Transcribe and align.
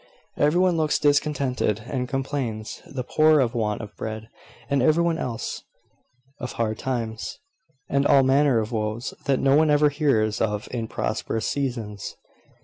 Every 0.35 0.59
one 0.59 0.77
looks 0.77 0.97
discontented, 0.97 1.83
and 1.85 2.09
complains 2.09 2.81
the 2.87 3.03
poor 3.03 3.39
of 3.39 3.53
want 3.53 3.81
of 3.81 3.95
bread, 3.97 4.29
and 4.67 4.81
every 4.81 5.03
one 5.03 5.19
else 5.19 5.61
of 6.39 6.53
hard 6.53 6.79
times, 6.79 7.37
and 7.87 8.07
all 8.07 8.23
manner 8.23 8.57
of 8.57 8.71
woes, 8.71 9.13
that 9.25 9.37
one 9.39 9.67
never 9.67 9.89
hears 9.89 10.41
of 10.41 10.67
in 10.71 10.87
prosperous 10.87 11.45
seasons. 11.45 12.15